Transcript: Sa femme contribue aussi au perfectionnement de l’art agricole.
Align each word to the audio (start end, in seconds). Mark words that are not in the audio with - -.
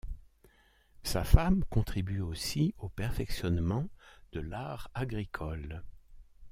Sa 1.03 1.23
femme 1.23 1.63
contribue 1.69 2.21
aussi 2.21 2.73
au 2.79 2.89
perfectionnement 2.89 3.87
de 4.31 4.39
l’art 4.39 4.89
agricole. 4.95 5.83